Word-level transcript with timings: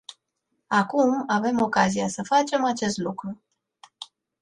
Acum, 0.67 1.23
avem 1.27 1.61
ocazia 1.61 2.07
să 2.07 2.23
facem 2.23 2.63
acest 2.63 2.97
lucru. 2.97 3.41